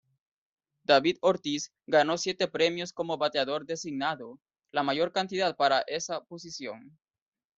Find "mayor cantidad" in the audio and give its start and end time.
4.81-5.55